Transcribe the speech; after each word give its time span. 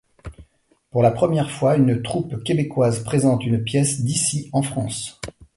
Pour 0.89 1.03
la 1.03 1.11
première 1.11 1.51
fois, 1.51 1.75
une 1.75 2.01
troupe 2.01 2.41
québécoise 2.43 3.03
présente 3.03 3.45
une 3.45 3.63
pièce 3.63 4.01
d'ici 4.03 4.49
en 4.51 4.63
France. 4.63 5.21